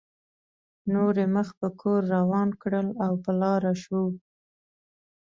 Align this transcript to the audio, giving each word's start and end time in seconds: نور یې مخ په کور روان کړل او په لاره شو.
نور 0.93 1.13
یې 1.21 1.27
مخ 1.35 1.47
په 1.59 1.67
کور 1.81 2.01
روان 2.15 2.49
کړل 2.61 2.87
او 3.05 3.13
په 3.23 3.31
لاره 3.41 3.73
شو. 3.83 4.03